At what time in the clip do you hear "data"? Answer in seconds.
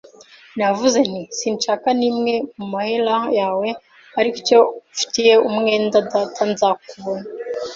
6.13-6.41